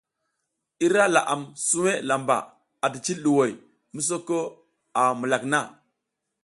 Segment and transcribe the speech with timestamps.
[0.85, 2.35] Ira laʼam suwe lamba
[2.85, 3.51] ati cil ɗuhoy
[3.95, 4.37] misoko
[4.99, 5.59] a mukak na.